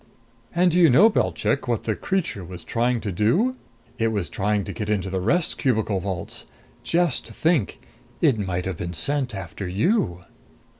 [0.55, 3.55] "And do you know, Belchik, what the creature was trying to do?
[3.99, 6.47] It was trying to get into the rest cubicle vaults.
[6.81, 7.81] Just think,
[8.19, 10.23] it might have been sent after you!"